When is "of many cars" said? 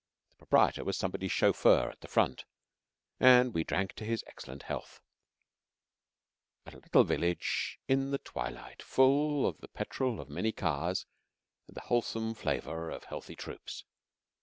10.19-11.05